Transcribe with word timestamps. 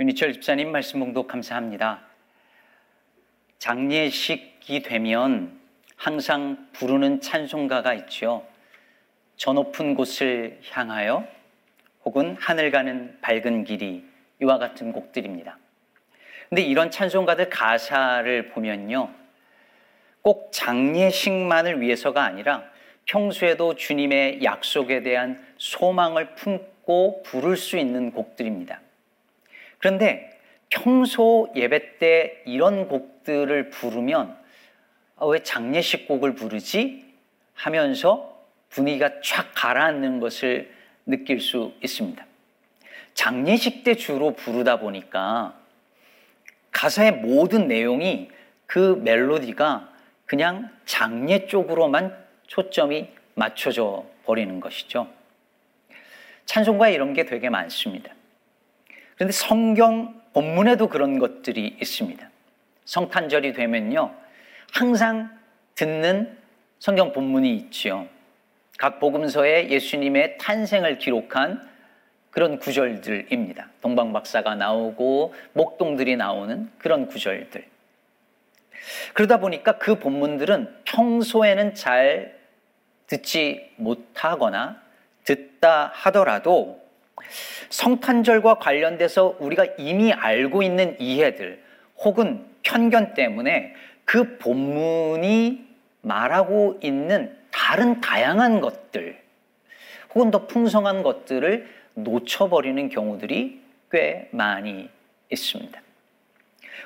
윤희철 0.00 0.32
집사님 0.32 0.72
말씀 0.72 0.98
봉독 0.98 1.28
감사합니다. 1.28 2.00
장례식이 3.60 4.82
되면 4.82 5.60
항상 5.94 6.66
부르는 6.72 7.20
찬송가가 7.20 7.94
있죠. 7.94 8.44
저 9.36 9.52
높은 9.52 9.94
곳을 9.94 10.58
향하여 10.68 11.24
혹은 12.04 12.36
하늘 12.40 12.72
가는 12.72 13.16
밝은 13.20 13.62
길이 13.62 14.04
이와 14.42 14.58
같은 14.58 14.90
곡들입니다. 14.90 15.58
근데 16.48 16.62
이런 16.62 16.90
찬송가들 16.90 17.48
가사를 17.48 18.48
보면요. 18.48 19.14
꼭 20.22 20.50
장례식만을 20.50 21.80
위해서가 21.80 22.24
아니라 22.24 22.64
평소에도 23.06 23.76
주님의 23.76 24.42
약속에 24.42 25.02
대한 25.02 25.40
소망을 25.56 26.34
품고 26.34 27.22
부를 27.22 27.56
수 27.56 27.78
있는 27.78 28.10
곡들입니다. 28.10 28.80
그런데 29.84 30.30
평소 30.70 31.52
예배 31.54 31.98
때 31.98 32.42
이런 32.46 32.88
곡들을 32.88 33.68
부르면 33.68 34.34
아, 35.16 35.26
왜 35.26 35.42
장례식 35.42 36.08
곡을 36.08 36.34
부르지? 36.34 37.04
하면서 37.52 38.34
분위기가 38.70 39.20
쫙 39.22 39.52
가라앉는 39.54 40.20
것을 40.20 40.72
느낄 41.04 41.38
수 41.38 41.74
있습니다. 41.82 42.24
장례식 43.12 43.84
때 43.84 43.94
주로 43.94 44.30
부르다 44.30 44.78
보니까 44.78 45.54
가사의 46.70 47.16
모든 47.16 47.68
내용이 47.68 48.30
그 48.64 48.98
멜로디가 49.04 49.92
그냥 50.24 50.70
장례 50.86 51.46
쪽으로만 51.46 52.16
초점이 52.46 53.10
맞춰져 53.34 54.06
버리는 54.24 54.60
것이죠. 54.60 55.08
찬송가 56.46 56.88
이런 56.88 57.12
게 57.12 57.26
되게 57.26 57.50
많습니다. 57.50 58.13
그런데 59.16 59.32
성경 59.32 60.20
본문에도 60.32 60.88
그런 60.88 61.18
것들이 61.18 61.76
있습니다. 61.80 62.28
성탄절이 62.84 63.52
되면요. 63.52 64.14
항상 64.72 65.30
듣는 65.74 66.36
성경 66.78 67.12
본문이 67.12 67.54
있지요. 67.56 68.06
각 68.78 68.98
복음서에 68.98 69.68
예수님의 69.70 70.38
탄생을 70.38 70.98
기록한 70.98 71.68
그런 72.30 72.58
구절들입니다. 72.58 73.68
동방박사가 73.80 74.56
나오고 74.56 75.34
목동들이 75.52 76.16
나오는 76.16 76.68
그런 76.78 77.06
구절들. 77.06 77.64
그러다 79.14 79.38
보니까 79.38 79.78
그 79.78 79.98
본문들은 79.98 80.82
평소에는 80.84 81.74
잘 81.74 82.36
듣지 83.06 83.70
못하거나 83.76 84.82
듣다 85.22 85.92
하더라도 85.94 86.83
성탄절과 87.70 88.54
관련돼서 88.54 89.36
우리가 89.38 89.66
이미 89.78 90.12
알고 90.12 90.62
있는 90.62 90.96
이해들 91.00 91.62
혹은 91.98 92.44
편견 92.62 93.14
때문에 93.14 93.74
그 94.04 94.38
본문이 94.38 95.64
말하고 96.02 96.78
있는 96.82 97.36
다른 97.50 98.00
다양한 98.00 98.60
것들 98.60 99.18
혹은 100.14 100.30
더 100.30 100.46
풍성한 100.46 101.02
것들을 101.02 101.68
놓쳐버리는 101.94 102.88
경우들이 102.88 103.60
꽤 103.90 104.28
많이 104.32 104.88
있습니다. 105.30 105.80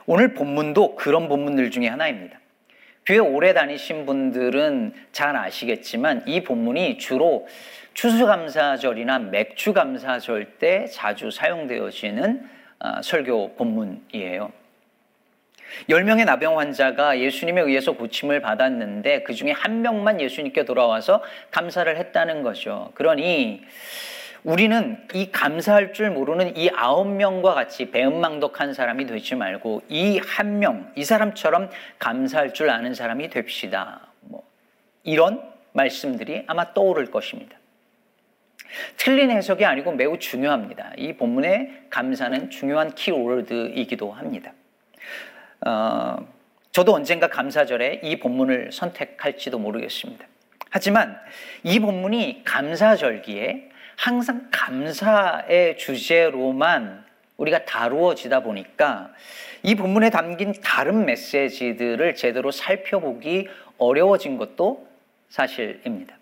오늘 0.06 0.34
본문도 0.34 0.96
그런 0.96 1.28
본문들 1.28 1.70
중에 1.70 1.88
하나입니다. 1.88 2.38
교회 3.08 3.16
오래 3.16 3.54
다니신 3.54 4.04
분들은 4.04 4.92
잘 5.12 5.34
아시겠지만 5.34 6.24
이 6.26 6.42
본문이 6.42 6.98
주로 6.98 7.48
추수감사절이나 7.94 9.18
맥주감사절 9.18 10.58
때 10.58 10.84
자주 10.92 11.30
사용되어지는 11.30 12.46
아, 12.80 13.00
설교 13.00 13.54
본문이에요. 13.54 14.52
10명의 15.88 16.26
나병 16.26 16.58
환자가 16.58 17.18
예수님에 17.18 17.62
의해서 17.62 17.92
고침을 17.92 18.42
받았는데 18.42 19.22
그 19.22 19.32
중에 19.32 19.52
한 19.52 19.80
명만 19.80 20.20
예수님께 20.20 20.66
돌아와서 20.66 21.22
감사를 21.50 21.96
했다는 21.96 22.42
거죠. 22.42 22.90
그러니 22.92 23.62
우리는 24.44 24.98
이 25.14 25.30
감사할 25.30 25.92
줄 25.92 26.10
모르는 26.10 26.56
이 26.56 26.70
아홉 26.74 27.08
명과 27.08 27.54
같이 27.54 27.90
배은망덕한 27.90 28.72
사람이 28.74 29.06
되지 29.06 29.34
말고 29.34 29.82
이 29.88 30.20
한 30.24 30.58
명, 30.58 30.90
이 30.94 31.04
사람처럼 31.04 31.70
감사할 31.98 32.54
줄 32.54 32.70
아는 32.70 32.94
사람이 32.94 33.30
됩시다. 33.30 34.08
뭐 34.20 34.44
이런 35.02 35.42
말씀들이 35.72 36.44
아마 36.46 36.72
떠오를 36.72 37.10
것입니다. 37.10 37.56
틀린 38.96 39.30
해석이 39.30 39.64
아니고 39.64 39.92
매우 39.92 40.18
중요합니다. 40.18 40.92
이 40.96 41.14
본문의 41.14 41.86
감사는 41.90 42.50
중요한 42.50 42.94
키워드이기도 42.94 44.12
합니다. 44.12 44.52
어, 45.66 46.16
저도 46.72 46.94
언젠가 46.94 47.28
감사절에 47.28 48.00
이 48.04 48.18
본문을 48.18 48.70
선택할지도 48.72 49.58
모르겠습니다. 49.58 50.24
하지만 50.70 51.18
이 51.64 51.80
본문이 51.80 52.42
감사절기에 52.44 53.70
항상 53.98 54.46
감사의 54.52 55.76
주제로만 55.76 57.04
우리가 57.36 57.64
다루어지다 57.64 58.44
보니까 58.44 59.12
이 59.64 59.74
본문에 59.74 60.10
담긴 60.10 60.54
다른 60.62 61.04
메시지들을 61.04 62.14
제대로 62.14 62.52
살펴보기 62.52 63.48
어려워진 63.76 64.38
것도 64.38 64.86
사실입니다. 65.30 66.16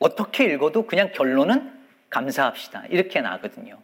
어떻게 0.00 0.46
읽어도 0.46 0.86
그냥 0.86 1.12
결론은 1.14 1.72
감사합시다. 2.10 2.86
이렇게 2.90 3.20
나거든요. 3.20 3.78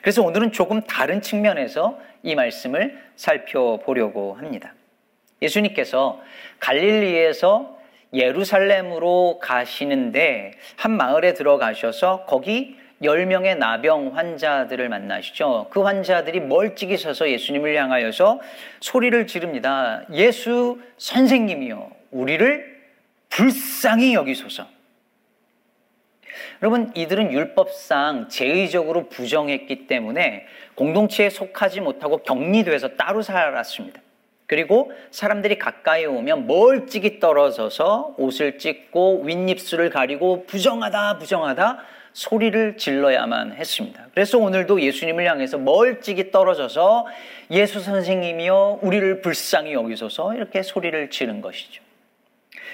그래서 0.00 0.22
오늘은 0.22 0.52
조금 0.52 0.80
다른 0.80 1.20
측면에서 1.20 2.00
이 2.22 2.34
말씀을 2.34 2.98
살펴보려고 3.16 4.32
합니다. 4.32 4.72
예수님께서 5.42 6.22
갈릴리에서 6.58 7.79
예루살렘으로 8.12 9.38
가시는데 9.40 10.52
한 10.76 10.96
마을에 10.96 11.34
들어가셔서 11.34 12.24
거기 12.26 12.76
10명의 13.02 13.56
나병 13.56 14.16
환자들을 14.16 14.88
만나시죠. 14.88 15.68
그 15.70 15.80
환자들이 15.80 16.40
멀찍이 16.40 16.96
서서 16.98 17.30
예수님을 17.30 17.74
향하여서 17.74 18.40
소리를 18.80 19.26
지릅니다. 19.26 20.02
예수 20.12 20.78
선생님이요. 20.98 21.90
우리를 22.10 22.80
불쌍히 23.30 24.14
여기소서. 24.14 24.66
여러분, 26.62 26.92
이들은 26.94 27.32
율법상 27.32 28.28
제의적으로 28.28 29.08
부정했기 29.08 29.86
때문에 29.86 30.46
공동체에 30.74 31.30
속하지 31.30 31.80
못하고 31.80 32.18
격리돼서 32.18 32.96
따로 32.96 33.22
살았습니다. 33.22 34.00
그리고 34.50 34.90
사람들이 35.12 35.60
가까이 35.60 36.06
오면 36.06 36.48
멀찍이 36.48 37.20
떨어져서 37.20 38.16
옷을 38.18 38.58
찢고 38.58 39.22
윗입술을 39.22 39.90
가리고 39.90 40.44
부정하다, 40.46 41.18
부정하다 41.18 41.78
소리를 42.14 42.76
질러야만 42.76 43.52
했습니다. 43.52 44.08
그래서 44.12 44.38
오늘도 44.38 44.82
예수님을 44.82 45.24
향해서 45.24 45.58
멀찍이 45.58 46.32
떨어져서 46.32 47.06
예수 47.52 47.78
선생님이여 47.78 48.80
우리를 48.82 49.20
불쌍히 49.20 49.72
여기소서 49.72 50.34
이렇게 50.34 50.64
소리를 50.64 51.10
지른 51.10 51.42
것이죠. 51.42 51.80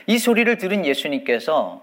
이 0.07 0.17
소리를 0.17 0.57
들은 0.57 0.87
예수님께서 0.87 1.83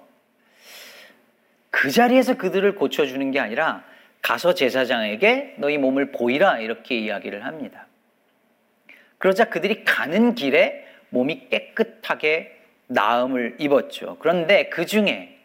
그 1.69 1.91
자리에서 1.91 2.37
그들을 2.37 2.73
고쳐주는 2.73 3.29
게 3.29 3.39
아니라 3.39 3.83
가서 4.23 4.55
제사장에게 4.55 5.53
너희 5.59 5.77
몸을 5.77 6.11
보이라 6.11 6.61
이렇게 6.61 6.97
이야기를 6.97 7.45
합니다. 7.45 7.85
그러자 9.23 9.45
그들이 9.45 9.85
가는 9.85 10.35
길에 10.35 10.85
몸이 11.07 11.47
깨끗하게 11.47 12.59
나음을 12.87 13.55
입었죠. 13.57 14.17
그런데 14.19 14.67
그 14.67 14.85
중에 14.85 15.39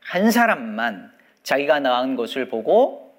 한 0.00 0.32
사람만 0.32 1.12
자기가 1.44 1.78
나은 1.78 2.16
것을 2.16 2.48
보고 2.48 3.14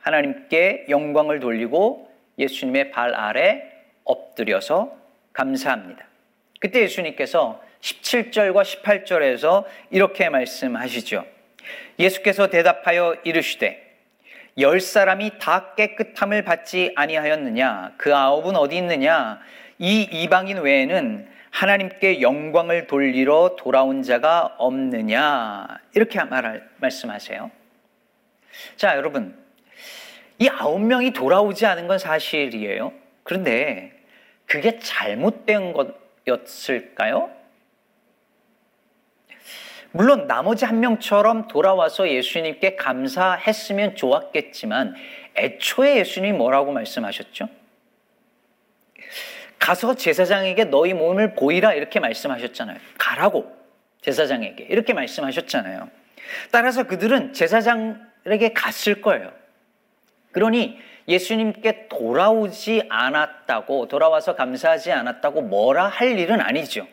하나님께 0.00 0.84
영광을 0.90 1.40
돌리고 1.40 2.12
예수님의 2.38 2.90
발 2.90 3.14
아래 3.14 3.62
엎드려서 4.04 4.94
감사합니다. 5.32 6.06
그때 6.60 6.82
예수님께서 6.82 7.58
17절과 7.80 8.62
18절에서 8.62 9.64
이렇게 9.90 10.28
말씀하시죠. 10.28 11.24
예수께서 11.98 12.48
대답하여 12.48 13.16
이르시되 13.24 13.85
열 14.58 14.80
사람이 14.80 15.38
다 15.38 15.74
깨끗함을 15.74 16.42
받지 16.42 16.92
아니하였느냐 16.96 17.92
그 17.96 18.14
아홉은 18.14 18.56
어디 18.56 18.76
있느냐 18.78 19.40
이 19.78 20.02
이방인 20.10 20.58
외에는 20.58 21.28
하나님께 21.50 22.20
영광을 22.20 22.86
돌리러 22.86 23.56
돌아온 23.58 24.02
자가 24.02 24.54
없느냐 24.58 25.66
이렇게 25.94 26.22
말 26.24 26.68
말씀하세요. 26.78 27.50
자 28.76 28.96
여러분 28.96 29.36
이 30.38 30.48
아홉 30.48 30.80
명이 30.80 31.12
돌아오지 31.12 31.66
않은 31.66 31.86
건 31.86 31.98
사실이에요. 31.98 32.92
그런데 33.22 33.92
그게 34.46 34.78
잘못된 34.78 35.74
것이었을까요? 36.24 37.30
물론 39.96 40.26
나머지 40.26 40.66
한 40.66 40.80
명처럼 40.80 41.48
돌아와서 41.48 42.06
예수님께 42.10 42.76
감사했으면 42.76 43.96
좋았겠지만 43.96 44.94
애초에 45.36 45.96
예수님이 45.96 46.36
뭐라고 46.36 46.70
말씀하셨죠? 46.72 47.48
가서 49.58 49.94
제사장에게 49.94 50.64
너희 50.64 50.92
몸을 50.92 51.34
보이라 51.34 51.72
이렇게 51.72 51.98
말씀하셨잖아요. 51.98 52.76
가라고 52.98 53.56
제사장에게 54.02 54.64
이렇게 54.64 54.92
말씀하셨잖아요. 54.92 55.88
따라서 56.50 56.82
그들은 56.82 57.32
제사장에게 57.32 58.52
갔을 58.54 59.00
거예요. 59.00 59.32
그러니 60.32 60.78
예수님께 61.08 61.88
돌아오지 61.88 62.82
않았다고 62.90 63.88
돌아와서 63.88 64.34
감사하지 64.34 64.92
않았다고 64.92 65.40
뭐라 65.40 65.88
할 65.88 66.18
일은 66.18 66.42
아니죠. 66.42 66.86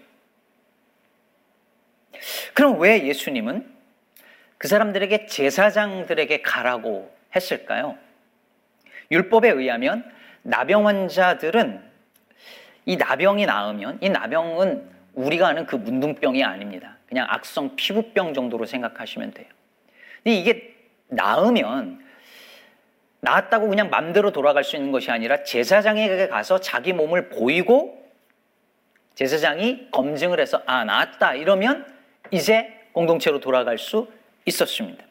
그럼 2.54 2.80
왜 2.80 3.06
예수님은 3.06 3.72
그 4.58 4.68
사람들에게 4.68 5.26
제사장들에게 5.26 6.42
가라고 6.42 7.14
했을까요? 7.36 7.98
율법에 9.12 9.50
의하면 9.50 10.10
나병 10.44 10.88
환자들은 10.88 11.82
이 12.86 12.98
나병이 12.98 13.46
나으면 13.46 14.00
이 14.02 14.10
나병은 14.10 14.92
우리가 15.14 15.48
아는 15.48 15.66
그 15.66 15.76
문둥병이 15.76 16.44
아닙니다. 16.44 16.98
그냥 17.08 17.28
악성 17.30 17.76
피부병 17.76 18.34
정도로 18.34 18.66
생각하시면 18.66 19.32
돼요. 19.32 19.48
근데 20.24 20.38
이게 20.38 20.76
나으면 21.08 22.04
나았다고 23.20 23.70
그냥 23.70 23.90
맘대로 23.90 24.32
돌아갈 24.32 24.64
수 24.64 24.76
있는 24.76 24.92
것이 24.92 25.12
아니라 25.12 25.44
제사장에게 25.44 26.28
가서 26.28 26.60
자기 26.60 26.92
몸을 26.92 27.30
보이고 27.30 28.04
제사장이 29.16 29.92
검증을 29.92 30.40
해서 30.40 30.62
아 30.66 30.84
나았다 30.84 31.36
이러면 31.36 31.86
이제 32.32 32.72
공동체로 32.94 33.40
돌아갈 33.40 33.78
수 33.78 34.08
있었습니다. 34.46 35.04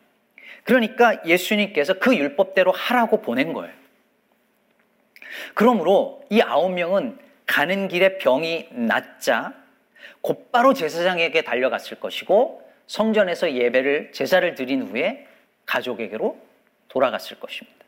그러니까 0.65 1.25
예수님께서 1.27 1.95
그 1.95 2.17
율법대로 2.17 2.73
하라고 2.73 3.21
보낸 3.21 3.53
거예요. 3.53 3.75
그러므로 5.55 6.25
이 6.31 6.41
아홉 6.41 6.73
명은 6.73 7.19
가는 7.47 7.89
길에 7.89 8.19
병이 8.19 8.69
낫자 8.71 9.55
곧바로 10.21 10.73
제사장에게 10.73 11.43
달려갔을 11.43 11.99
것이고 11.99 12.63
성전에서 12.87 13.53
예배를 13.55 14.13
제사를 14.13 14.55
드린 14.55 14.83
후에 14.83 15.27
가족에게로 15.67 16.39
돌아갔을 16.89 17.41
것입니다. 17.41 17.79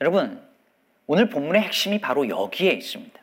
여러분, 0.00 0.42
오늘 1.06 1.28
본문의 1.28 1.62
핵심이 1.62 2.00
바로 2.00 2.28
여기에 2.28 2.72
있습니다. 2.72 3.20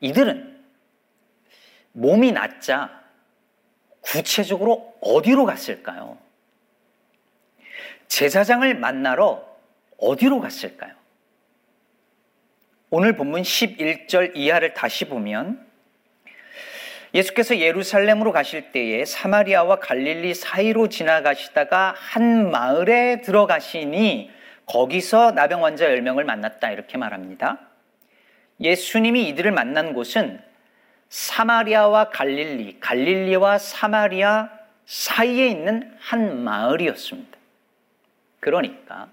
이들은 0.00 0.59
몸이 1.92 2.32
낫자 2.32 3.00
구체적으로 4.00 4.94
어디로 5.00 5.44
갔을까요? 5.44 6.18
제사장을 8.08 8.74
만나러 8.74 9.44
어디로 9.98 10.40
갔을까요? 10.40 10.94
오늘 12.90 13.14
본문 13.14 13.42
11절 13.42 14.32
이하를 14.34 14.74
다시 14.74 15.04
보면 15.04 15.64
예수께서 17.14 17.58
예루살렘으로 17.58 18.32
가실 18.32 18.72
때에 18.72 19.04
사마리아와 19.04 19.80
갈릴리 19.80 20.34
사이로 20.34 20.88
지나가시다가 20.88 21.94
한 21.96 22.50
마을에 22.50 23.20
들어가시니 23.20 24.30
거기서 24.66 25.32
나병 25.32 25.64
환자 25.64 25.88
10명을 25.88 26.22
만났다 26.24 26.70
이렇게 26.70 26.98
말합니다. 26.98 27.58
예수님이 28.60 29.28
이들을 29.28 29.50
만난 29.50 29.92
곳은 29.92 30.40
사마리아와 31.10 32.10
갈릴리, 32.10 32.78
갈릴리와 32.80 33.58
사마리아 33.58 34.48
사이에 34.86 35.48
있는 35.48 35.92
한 35.98 36.42
마을이었습니다. 36.42 37.38
그러니까 38.38 39.08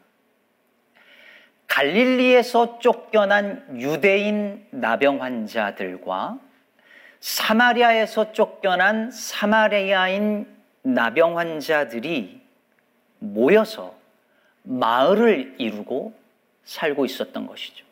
갈릴리에서 1.68 2.80
쫓겨난 2.80 3.80
유대인 3.82 4.66
나병 4.70 5.22
환자들과 5.22 6.40
사마리아에서 7.20 8.32
쫓겨난 8.32 9.12
사마리아인 9.12 10.48
나병 10.84 11.38
환자들이 11.38 12.42
모여서 13.20 13.96
마을을 14.64 15.56
이루고 15.58 16.14
살고 16.64 17.06
있었던 17.06 17.48
것이죠. 17.48 17.87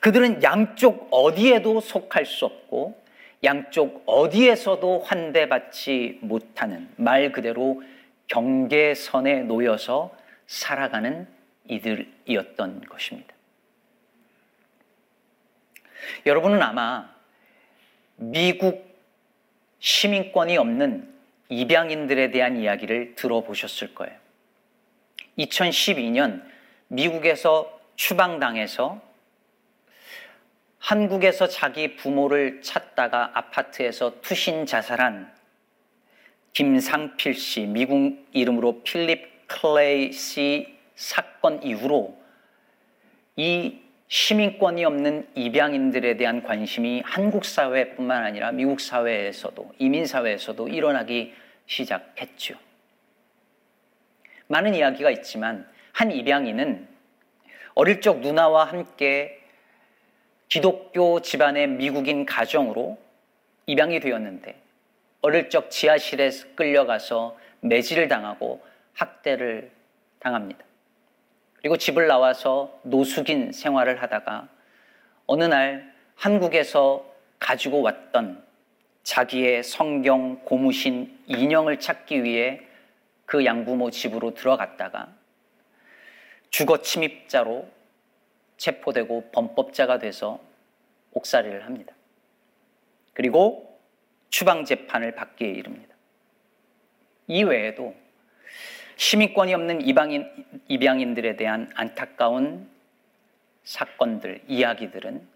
그들은 0.00 0.42
양쪽 0.42 1.08
어디에도 1.10 1.80
속할 1.80 2.26
수 2.26 2.44
없고 2.44 3.00
양쪽 3.44 4.02
어디에서도 4.06 5.00
환대받지 5.00 6.18
못하는 6.22 6.88
말 6.96 7.32
그대로 7.32 7.82
경계선에 8.28 9.42
놓여서 9.42 10.16
살아가는 10.46 11.28
이들이었던 11.68 12.82
것입니다. 12.82 13.34
여러분은 16.24 16.62
아마 16.62 17.14
미국 18.16 18.86
시민권이 19.78 20.56
없는 20.56 21.14
입양인들에 21.48 22.30
대한 22.30 22.56
이야기를 22.56 23.14
들어보셨을 23.14 23.94
거예요. 23.94 24.16
2012년 25.38 26.42
미국에서 26.88 27.78
추방당해서 27.94 29.00
한국에서 30.86 31.48
자기 31.48 31.96
부모를 31.96 32.62
찾다가 32.62 33.32
아파트에서 33.34 34.20
투신 34.20 34.66
자살한 34.66 35.34
김상필 36.52 37.34
씨, 37.34 37.62
미국 37.62 38.24
이름으로 38.32 38.84
필립 38.84 39.48
클레이 39.48 40.12
씨 40.12 40.78
사건 40.94 41.60
이후로 41.64 42.16
이 43.34 43.80
시민권이 44.06 44.84
없는 44.84 45.26
입양인들에 45.34 46.16
대한 46.18 46.44
관심이 46.44 47.02
한국 47.04 47.44
사회뿐만 47.44 48.22
아니라 48.22 48.52
미국 48.52 48.80
사회에서도 48.80 49.72
이민 49.80 50.06
사회에서도 50.06 50.68
일어나기 50.68 51.34
시작했죠. 51.66 52.54
많은 54.46 54.76
이야기가 54.76 55.10
있지만 55.10 55.68
한 55.90 56.12
입양인은 56.12 56.86
어릴 57.74 58.00
적 58.00 58.20
누나와 58.20 58.66
함께 58.66 59.42
기독교 60.48 61.20
집안의 61.20 61.66
미국인 61.68 62.24
가정으로 62.24 62.98
입양이 63.66 63.98
되었는데 64.00 64.60
어릴 65.22 65.50
적 65.50 65.70
지하실에 65.70 66.30
끌려가서 66.54 67.36
매질을 67.60 68.08
당하고 68.08 68.64
학대를 68.94 69.70
당합니다. 70.20 70.64
그리고 71.54 71.76
집을 71.76 72.06
나와서 72.06 72.78
노숙인 72.82 73.50
생활을 73.52 74.00
하다가 74.02 74.48
어느 75.26 75.44
날 75.44 75.92
한국에서 76.14 77.04
가지고 77.40 77.82
왔던 77.82 78.44
자기의 79.02 79.64
성경 79.64 80.40
고무신 80.44 81.18
인형을 81.26 81.80
찾기 81.80 82.22
위해 82.22 82.60
그 83.24 83.44
양부모 83.44 83.90
집으로 83.90 84.34
들어갔다가 84.34 85.08
주거 86.50 86.80
침입자로 86.82 87.68
체포되고 88.56 89.30
범법자가 89.32 89.98
돼서 89.98 90.40
옥살이를 91.12 91.64
합니다. 91.64 91.94
그리고 93.12 93.80
추방 94.30 94.64
재판을 94.64 95.14
받기에 95.14 95.48
이릅니다. 95.48 95.94
이외에도 97.28 97.94
시민권이 98.96 99.52
없는 99.54 99.82
이방인, 99.86 100.30
입양인들에 100.68 101.36
대한 101.36 101.70
안타까운 101.74 102.68
사건들, 103.64 104.42
이야기들은 104.46 105.26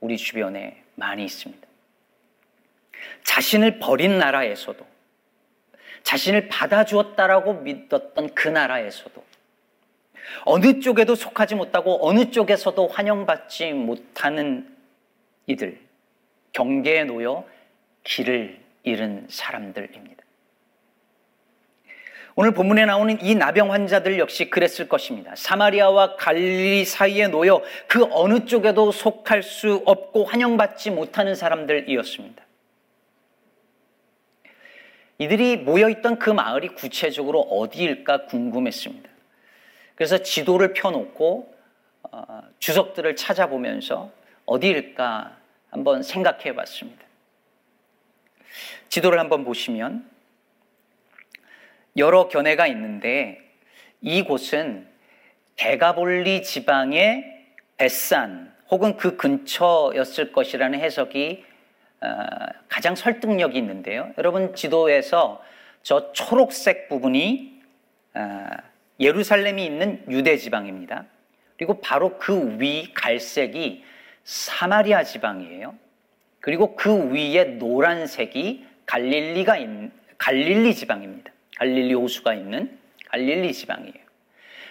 우리 0.00 0.16
주변에 0.16 0.82
많이 0.94 1.24
있습니다. 1.24 1.66
자신을 3.24 3.78
버린 3.78 4.18
나라에서도, 4.18 4.86
자신을 6.02 6.48
받아주었다라고 6.48 7.54
믿었던 7.54 8.34
그 8.34 8.48
나라에서도, 8.48 9.25
어느 10.44 10.80
쪽에도 10.80 11.14
속하지 11.14 11.54
못하고 11.54 12.06
어느 12.06 12.30
쪽에서도 12.30 12.86
환영받지 12.88 13.72
못하는 13.72 14.68
이들, 15.46 15.78
경계에 16.52 17.04
놓여 17.04 17.44
길을 18.04 18.58
잃은 18.82 19.26
사람들입니다. 19.28 20.24
오늘 22.38 22.52
본문에 22.52 22.84
나오는 22.84 23.18
이 23.22 23.34
나병 23.34 23.72
환자들 23.72 24.18
역시 24.18 24.50
그랬을 24.50 24.88
것입니다. 24.88 25.32
사마리아와 25.34 26.16
갈릴리 26.16 26.84
사이에 26.84 27.28
놓여 27.28 27.62
그 27.86 28.06
어느 28.10 28.44
쪽에도 28.44 28.92
속할 28.92 29.42
수 29.42 29.82
없고 29.86 30.24
환영받지 30.24 30.90
못하는 30.90 31.34
사람들이었습니다. 31.34 32.44
이들이 35.18 35.56
모여있던 35.56 36.18
그 36.18 36.28
마을이 36.28 36.68
구체적으로 36.68 37.40
어디일까 37.40 38.26
궁금했습니다. 38.26 39.15
그래서 39.96 40.18
지도를 40.18 40.74
펴놓고 40.74 41.52
어, 42.12 42.42
주석들을 42.60 43.16
찾아보면서 43.16 44.12
어디일까 44.44 45.36
한번 45.70 46.02
생각해 46.02 46.54
봤습니다. 46.54 47.04
지도를 48.88 49.18
한번 49.18 49.44
보시면 49.44 50.08
여러 51.96 52.28
견해가 52.28 52.66
있는데 52.68 53.40
이곳은 54.02 54.86
대가볼리 55.56 56.42
지방의 56.42 57.46
뱃산 57.76 58.54
혹은 58.70 58.96
그 58.96 59.16
근처였을 59.16 60.32
것이라는 60.32 60.78
해석이 60.78 61.44
어, 62.02 62.06
가장 62.68 62.94
설득력이 62.94 63.56
있는데요. 63.58 64.12
여러분 64.18 64.54
지도에서 64.54 65.42
저 65.82 66.12
초록색 66.12 66.88
부분이 66.88 67.62
어, 68.14 68.46
예루살렘이 69.00 69.64
있는 69.64 70.04
유대 70.10 70.36
지방입니다. 70.36 71.04
그리고 71.56 71.80
바로 71.80 72.18
그 72.18 72.56
위 72.58 72.92
갈색이 72.94 73.84
사마리아 74.24 75.04
지방이에요. 75.04 75.74
그리고 76.40 76.76
그 76.76 77.10
위에 77.12 77.44
노란색이 77.44 78.66
갈릴리가 78.86 79.56
있는 79.56 79.92
갈릴리 80.18 80.74
지방입니다. 80.74 81.32
갈릴리 81.56 81.94
호수가 81.94 82.34
있는 82.34 82.78
갈릴리 83.08 83.52
지방이에요. 83.52 84.06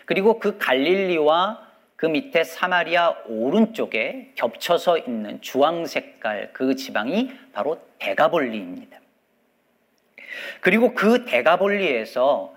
그리고 0.06 0.40
그 0.40 0.58
갈릴리와 0.58 1.66
그 1.96 2.06
밑에 2.06 2.44
사마리아 2.44 3.16
오른쪽에 3.28 4.32
겹쳐서 4.36 5.00
있는 5.00 5.42
주황 5.42 5.86
색깔 5.86 6.52
그 6.54 6.76
지방이 6.76 7.32
바로 7.54 7.82
대가볼리입니다. 8.00 9.00
그리고 10.62 10.94
그 10.94 11.26
대가볼리에서 11.26 12.55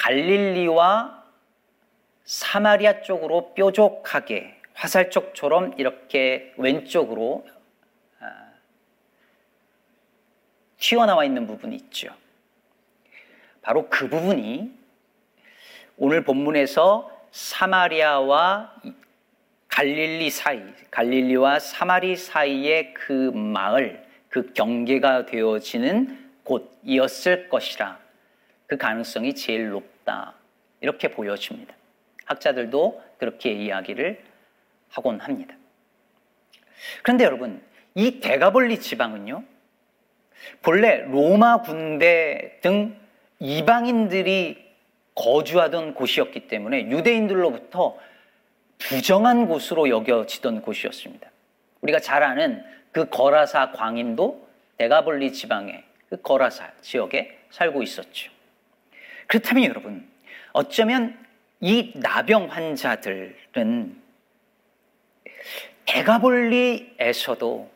갈릴리와 0.00 1.24
사마리아 2.24 3.02
쪽으로 3.02 3.52
뾰족하게 3.54 4.56
화살촉처럼 4.72 5.74
이렇게 5.76 6.54
왼쪽으로 6.56 7.46
아, 8.18 8.52
튀어나와 10.78 11.24
있는 11.24 11.46
부분이 11.46 11.76
있죠. 11.76 12.14
바로 13.60 13.88
그 13.90 14.08
부분이 14.08 14.72
오늘 15.98 16.24
본문에서 16.24 17.10
사마리아와 17.30 18.74
갈릴리 19.68 20.30
사이, 20.30 20.62
갈릴리와 20.90 21.58
사마리 21.58 22.16
사이의 22.16 22.94
그 22.94 23.12
마을, 23.34 24.02
그 24.30 24.52
경계가 24.54 25.26
되어지는 25.26 26.32
곳이었을 26.44 27.50
것이라 27.50 28.09
그 28.70 28.76
가능성이 28.76 29.34
제일 29.34 29.70
높다. 29.70 30.34
이렇게 30.80 31.08
보여집니다. 31.08 31.74
학자들도 32.24 33.02
그렇게 33.18 33.50
이야기를 33.50 34.22
하곤 34.90 35.18
합니다. 35.18 35.56
그런데 37.02 37.24
여러분, 37.24 37.60
이 37.96 38.20
대가볼리 38.20 38.78
지방은요, 38.78 39.42
본래 40.62 40.98
로마 40.98 41.62
군대 41.62 42.60
등 42.62 42.96
이방인들이 43.40 44.64
거주하던 45.16 45.94
곳이었기 45.94 46.46
때문에 46.46 46.90
유대인들로부터 46.90 47.98
부정한 48.78 49.48
곳으로 49.48 49.88
여겨지던 49.88 50.62
곳이었습니다. 50.62 51.28
우리가 51.80 51.98
잘 51.98 52.22
아는 52.22 52.62
그 52.92 53.08
거라사 53.08 53.72
광인도 53.72 54.48
대가볼리 54.76 55.32
지방의 55.32 55.82
그 56.08 56.22
거라사 56.22 56.70
지역에 56.82 57.36
살고 57.50 57.82
있었죠. 57.82 58.30
그렇다면 59.30 59.64
여러분, 59.66 60.10
어쩌면 60.52 61.16
이 61.60 61.92
나병 61.94 62.50
환자들은 62.50 64.02
대가볼리에서도 65.86 67.70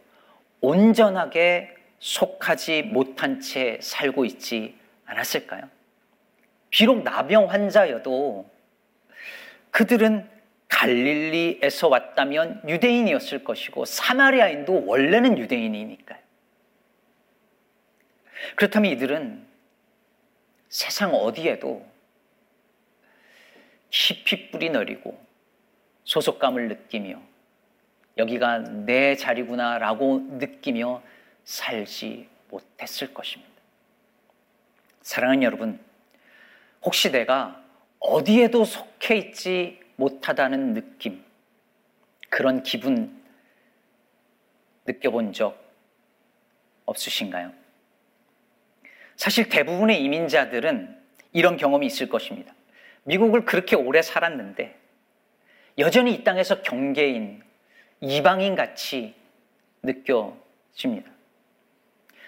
온전하게 0.61 1.77
속하지 2.01 2.83
못한 2.83 3.41
채 3.41 3.79
살고 3.81 4.25
있지 4.25 4.77
않았을까요? 5.05 5.71
비록 6.71 7.05
나병 7.05 7.49
환자여도 7.49 8.51
그들은 9.71 10.29
갈릴리에서 10.67 11.87
왔다면 11.87 12.63
유대인이었을 12.69 13.45
것이고 13.45 13.85
사마리아인도 13.85 14.87
원래는 14.87 15.39
유대인이니까요. 15.39 16.19
그렇다면 18.57 18.91
이들은 18.91 19.54
세상 20.75 21.15
어디에도 21.15 21.87
깊이 23.91 24.51
뿌리 24.51 24.71
내리고 24.71 25.17
소속감을 26.03 26.67
느끼며 26.67 27.23
여기가 28.19 28.59
내 28.59 29.15
자리구나라고 29.15 30.19
느끼며 30.33 31.01
살지 31.45 32.29
못했을 32.49 33.15
것입니다. 33.15 33.53
사랑하는 35.01 35.45
여러분, 35.45 35.79
혹시 36.83 37.13
내가 37.13 37.63
어디에도 38.01 38.65
속해 38.65 39.17
있지 39.17 39.81
못하다는 39.95 40.75
느낌, 40.75 41.25
그런 42.29 42.65
기분 42.65 43.23
느껴본 44.87 45.35
적 45.35 45.57
없으신가요? 46.85 47.64
사실 49.17 49.49
대부분의 49.49 50.03
이민자들은 50.03 50.97
이런 51.33 51.57
경험이 51.57 51.87
있을 51.87 52.09
것입니다. 52.09 52.55
미국을 53.05 53.45
그렇게 53.45 53.77
오래 53.77 54.03
살았는데 54.03 54.79
여전히 55.79 56.15
이 56.15 56.25
땅에서 56.25 56.63
경계인, 56.63 57.43
이방인 58.01 58.55
같이 58.55 59.15
느껴집니다. 59.83 61.11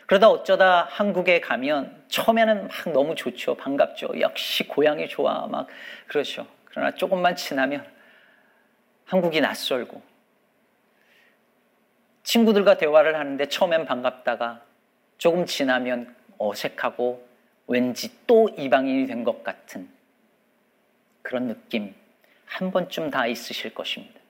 그러다 0.06 0.28
어쩌다 0.28 0.86
한국에 0.90 1.40
가면 1.40 2.04
처음에는 2.08 2.68
막 2.68 2.92
너무 2.92 3.14
좋죠. 3.14 3.56
반갑죠. 3.56 4.20
역시 4.20 4.66
고향이 4.66 5.08
좋아. 5.08 5.46
막 5.46 5.66
그러죠. 6.06 6.46
그러나 6.66 6.94
조금만 6.94 7.34
지나면 7.34 7.84
한국이 9.04 9.40
낯설고 9.40 10.02
친구들과 12.22 12.76
대화를 12.76 13.16
하는데 13.16 13.46
처음엔 13.48 13.86
반갑다가 13.86 14.62
조금 15.18 15.46
지나면 15.46 16.14
어색하고 16.38 17.26
왠지 17.66 18.26
또 18.26 18.48
이방인이 18.56 19.06
된 19.06 19.24
것 19.24 19.42
같은 19.42 19.88
그런 21.22 21.48
느낌 21.48 21.94
한 22.44 22.70
번쯤 22.70 23.10
다 23.10 23.26
있으실 23.26 23.74
것입니다. 23.74 24.20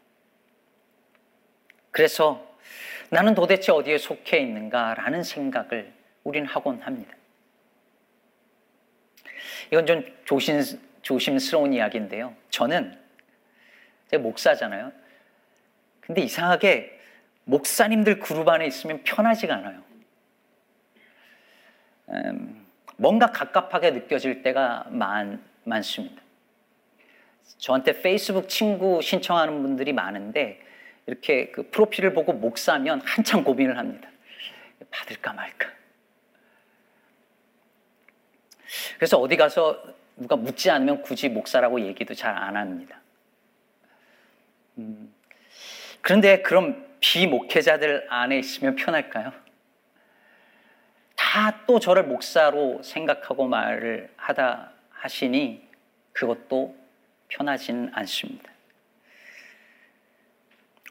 그래서 1.90 2.46
나는 3.10 3.34
도대체 3.34 3.72
어디에 3.72 3.98
속해 3.98 4.38
있는가라는 4.38 5.22
생각을 5.22 5.92
우린 6.24 6.44
하곤 6.46 6.80
합니다. 6.82 7.14
이건 9.70 9.86
좀 9.86 10.04
조심, 10.24 10.60
조심스러운 11.02 11.72
이야기인데요. 11.72 12.34
저는 12.50 12.98
제가 14.10 14.22
목사잖아요. 14.22 14.92
근데 16.00 16.22
이상하게 16.22 16.98
목사님들 17.44 18.18
그룹 18.20 18.48
안에 18.48 18.66
있으면 18.66 19.02
편하지가 19.04 19.54
않아요. 19.54 19.82
음, 22.08 22.66
뭔가 22.96 23.32
갑갑하게 23.32 23.90
느껴질 23.92 24.42
때가 24.42 24.86
많, 24.90 25.42
많습니다. 25.64 26.22
저한테 27.58 28.00
페이스북 28.00 28.48
친구 28.48 29.00
신청하는 29.02 29.62
분들이 29.62 29.92
많은데 29.92 30.60
이렇게 31.06 31.50
그 31.50 31.70
프로필을 31.70 32.12
보고 32.12 32.32
목사면 32.32 33.00
한참 33.04 33.44
고민을 33.44 33.78
합니다. 33.78 34.08
받을까 34.90 35.32
말까. 35.32 35.68
그래서 38.96 39.18
어디 39.18 39.36
가서 39.36 39.82
누가 40.16 40.36
묻지 40.36 40.70
않으면 40.70 41.02
굳이 41.02 41.28
목사라고 41.28 41.80
얘기도 41.80 42.14
잘 42.14 42.36
안 42.36 42.56
합니다. 42.56 43.00
음, 44.78 45.14
그런데 46.00 46.42
그럼 46.42 46.86
비목회자들 47.00 48.06
안에 48.10 48.38
있으면 48.38 48.76
편할까요? 48.76 49.32
다 51.36 51.66
또 51.66 51.78
저를 51.80 52.04
목사로 52.04 52.82
생각하고 52.82 53.46
말을 53.46 54.08
하다 54.16 54.72
하시니 54.90 55.68
그것도 56.12 56.74
편하진 57.28 57.90
않습니다. 57.92 58.50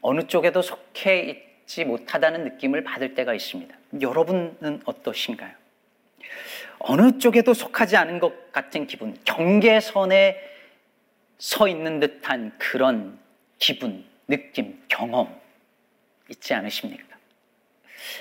어느 0.02 0.26
쪽에도 0.28 0.62
속해 0.62 1.50
있지 1.64 1.84
못하다는 1.84 2.44
느낌을 2.44 2.84
받을 2.84 3.14
때가 3.14 3.34
있습니다. 3.34 3.74
여러분은 4.00 4.82
어떠신가요? 4.84 5.52
어느 6.78 7.18
쪽에도 7.18 7.52
속하지 7.52 7.96
않은 7.96 8.20
것 8.20 8.52
같은 8.52 8.86
기분, 8.86 9.18
경계선에 9.24 10.38
서 11.38 11.66
있는 11.66 11.98
듯한 11.98 12.56
그런 12.58 13.18
기분, 13.58 14.04
느낌, 14.28 14.80
경험 14.86 15.40
있지 16.28 16.54
않으십니까? 16.54 17.05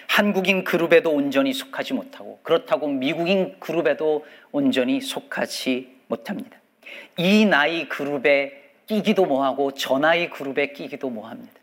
한국인 0.07 0.63
그룹에도 0.63 1.11
온전히 1.11 1.53
속하지 1.53 1.93
못하고 1.93 2.39
그렇다고 2.43 2.87
미국인 2.87 3.59
그룹에도 3.59 4.25
온전히 4.51 5.01
속하지 5.01 5.95
못합니다. 6.07 6.57
이 7.17 7.45
나이 7.45 7.87
그룹에 7.89 8.63
끼기도 8.87 9.25
뭐하고 9.25 9.71
저 9.71 9.97
나이 9.97 10.29
그룹에 10.29 10.73
끼기도 10.73 11.09
뭐합니다. 11.09 11.53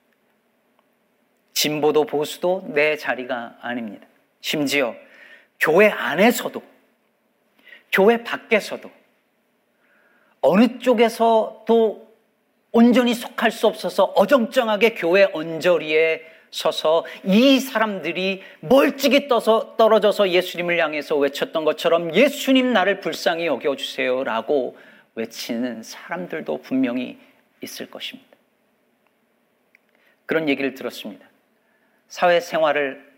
진보도 1.54 2.04
보수도 2.04 2.64
내 2.68 2.96
자리가 2.96 3.58
아닙니다. 3.60 4.06
심지어 4.40 4.94
교회 5.60 5.88
안에서도 5.88 6.62
교회 7.92 8.24
밖에서도 8.24 8.90
어느 10.40 10.78
쪽에서도 10.78 12.12
온전히 12.72 13.14
속할 13.14 13.50
수 13.50 13.66
없어서 13.66 14.04
어정쩡하게 14.16 14.94
교회 14.94 15.28
언저리에 15.32 16.22
서서 16.52 17.06
이 17.24 17.58
사람들이 17.58 18.42
멀찍이 18.60 19.26
떠서 19.26 19.74
떨어져서 19.76 20.30
예수님을 20.30 20.78
향해서 20.78 21.16
외쳤던 21.16 21.64
것처럼 21.64 22.14
예수님 22.14 22.72
나를 22.74 23.00
불쌍히 23.00 23.46
여겨 23.46 23.74
주세요라고 23.74 24.76
외치는 25.14 25.82
사람들도 25.82 26.60
분명히 26.60 27.18
있을 27.62 27.90
것입니다. 27.90 28.30
그런 30.26 30.48
얘기를 30.48 30.74
들었습니다. 30.74 31.26
사회 32.08 32.38
생활을 32.38 33.10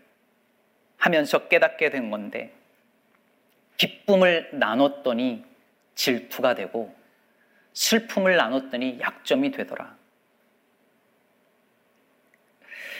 하면서 0.97 1.47
깨닫게 1.49 1.89
된 1.89 2.09
건데 2.09 2.53
기쁨을 3.77 4.49
나눴더니 4.53 5.43
질투가 5.93 6.55
되고 6.55 6.95
슬픔을 7.73 8.37
나눴더니 8.37 8.99
약점이 9.01 9.51
되더라. 9.51 9.97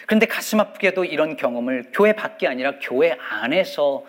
그런데 0.06 0.26
가슴 0.26 0.60
아프게도 0.60 1.06
이런 1.06 1.36
경험을 1.36 1.92
교회 1.94 2.14
밖이 2.14 2.48
아니라 2.48 2.80
교회 2.80 3.12
안에서 3.12 4.06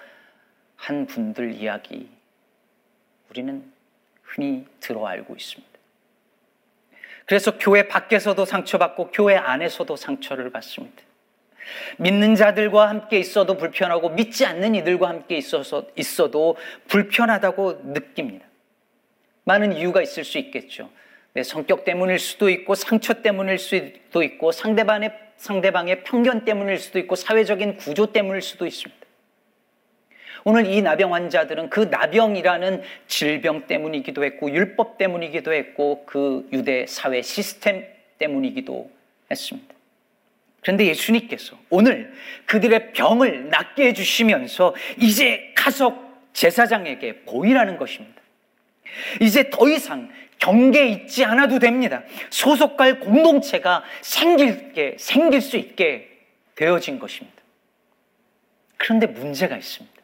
한 0.77 1.07
분들 1.07 1.53
이야기 1.55 2.09
우리는 3.31 3.65
흔히 4.23 4.67
들어 4.81 5.07
알고 5.07 5.35
있습니다. 5.35 5.77
그래서 7.25 7.59
교회 7.59 7.89
밖에서도 7.89 8.45
상처받고 8.45 9.11
교회 9.11 9.37
안에서도 9.37 9.97
상처를 9.97 10.51
받습니다. 10.51 11.03
믿는 11.99 12.37
자들과 12.37 12.89
함께 12.89 13.19
있어도 13.19 13.57
불편하고 13.57 14.11
믿지 14.11 14.47
않는 14.47 14.77
이들과 14.77 15.09
함께 15.09 15.37
있어서 15.37 15.87
있어도 15.97 16.57
불편하다고 16.87 17.81
느낍니다. 17.85 18.47
많은 19.45 19.73
이유가 19.73 20.03
있을 20.03 20.25
수 20.25 20.39
있겠죠. 20.39 20.91
내 21.37 21.43
성격 21.43 21.85
때문일 21.85 22.19
수도 22.19 22.49
있고 22.49 22.75
상처 22.75 23.13
때문일 23.13 23.59
수도 23.59 24.23
있고 24.23 24.53
상대방의 24.53 25.13
상대방의 25.37 26.03
편견 26.03 26.47
때문일 26.47 26.79
수도 26.79 26.99
있고 26.99 27.15
사회적인 27.15 27.77
구조 27.77 28.07
때문일 28.07 28.41
수도 28.41 28.65
있습니다. 28.65 29.07
오늘 30.45 30.65
이 30.65 30.81
나병 30.81 31.13
환자들은 31.13 31.69
그 31.69 31.81
나병이라는 31.81 32.83
질병 33.07 33.67
때문이기도 33.67 34.25
했고 34.25 34.51
율법 34.51 34.97
때문이기도 34.97 35.53
했고 35.53 36.07
그 36.07 36.49
유대 36.55 36.87
사회 36.89 37.21
시스템 37.21 37.85
때문이기도 38.19 38.91
했습니다. 39.31 39.75
그런데 40.63 40.87
예수님께서 40.87 41.59
오늘 41.69 42.15
그들의 42.47 42.95
병을 42.95 43.51
낫게 43.51 43.89
해주시면서 43.89 44.75
이제 44.99 45.53
가서 45.55 46.03
제사장에게 46.33 47.25
보이라는 47.27 47.77
것입니다. 47.77 48.23
이제 49.21 49.51
더 49.51 49.69
이상 49.69 50.09
경계 50.47 50.87
있지 50.87 51.25
않아도 51.25 51.59
됩니다. 51.59 52.05
소속갈 52.31 53.01
공동체가 53.01 53.83
생길 54.01 54.73
게, 54.73 54.95
생길 54.97 55.41
수 55.41 55.57
있게 55.57 56.09
되어진 56.55 57.01
것입니다. 57.01 57.43
그런데 58.77 59.09
문제가 59.09 59.57
있습니다. 59.57 59.97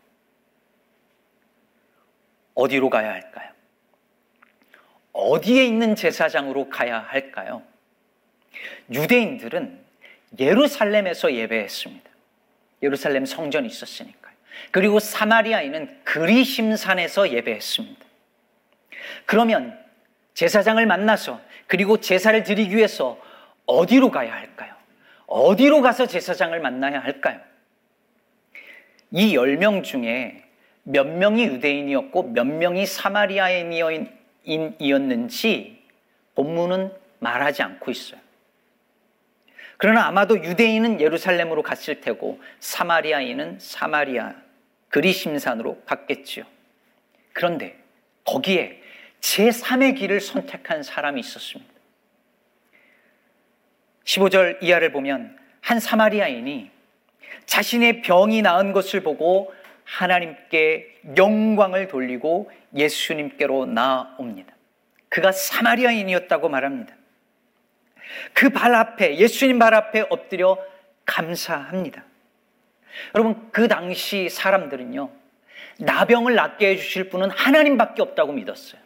어디로 2.55 2.91
가야 2.91 3.13
할까요? 3.13 3.53
어디에 5.13 5.65
있는 5.65 5.95
제사장으로 5.95 6.69
가야 6.71 6.99
할까요? 6.99 7.63
유대인들은 8.93 9.79
예루살렘에서 10.41 11.35
예배했습니다. 11.35 12.11
예루살렘 12.83 13.27
성전이 13.27 13.69
있었으니까요. 13.69 14.35
그리고 14.73 14.99
사마리아인은 14.99 16.01
그리심산에서 16.03 17.31
예배했습니다. 17.31 18.05
그러면 19.25 19.82
제사장을 20.35 20.85
만나서 20.87 21.41
그리고 21.67 21.99
제사를 21.99 22.41
드리기 22.43 22.77
위해서 22.77 23.19
어디로 23.67 24.11
가야 24.11 24.33
할까요? 24.33 24.75
어디로 25.27 25.83
가서 25.83 26.07
제사장을 26.07 26.59
만나야 26.61 27.01
할까요? 27.01 27.41
이 29.11 29.37
10명 29.37 29.85
중에 29.85 30.43
몇 30.85 31.07
명이 31.07 31.45
유대인이었고 31.45 32.23
몇 32.25 32.47
명이 32.47 32.87
사마리아인이었는지 32.87 35.83
본문은 36.35 36.93
말하지 37.21 37.63
않고 37.63 37.91
있어요. 37.91 38.21
그러나 39.77 40.07
아마도 40.07 40.43
유대인은 40.43 41.01
예루살렘으로 41.01 41.63
갔을 41.63 42.01
테고 42.01 42.41
사마리아인은 42.61 43.59
사마리아 43.61 44.35
그리심산으로 44.89 45.83
갔겠지요. 45.87 46.45
그런데 47.33 47.79
거기에 48.25 48.82
제3의 49.23 49.97
길을 49.97 50.21
선택한 50.21 50.83
사람이 50.83 51.21
있었습니다. 51.21 51.73
15절 54.05 54.63
이하를 54.63 54.93
보면 54.93 55.39
한 55.61 55.81
사마리아인이 55.81 56.71
자신의 57.47 58.03
병이 58.03 58.43
나은 58.43 58.73
것을 58.73 59.03
보고 59.03 59.55
하나님께 59.85 61.01
영광을 61.17 61.89
돌리고 61.89 62.51
예수님께로 62.75 63.67
나옵니다. 63.67 64.55
그가 65.09 65.33
사마리아인이었다고 65.33 66.49
말합니다. 66.49 66.95
그 68.35 68.51
발 68.51 68.75
앞에, 68.75 69.17
예수님 69.17 69.59
발 69.59 69.75
앞에 69.75 70.05
엎드려 70.11 70.59
감사합니다. 71.05 72.05
여러분, 73.15 73.51
그 73.53 73.69
당시 73.69 74.29
사람들은요, 74.29 75.11
나병을 75.79 76.35
낫게 76.35 76.71
해주실 76.71 77.09
분은 77.09 77.31
하나님밖에 77.31 78.03
없다고 78.03 78.33
믿었어요. 78.33 78.82